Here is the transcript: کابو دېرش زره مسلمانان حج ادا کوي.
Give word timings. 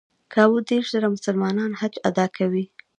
کابو 0.33 0.57
دېرش 0.69 0.87
زره 0.93 1.07
مسلمانان 1.15 1.71
حج 1.79 1.93
ادا 2.09 2.25
کوي. 2.37 2.65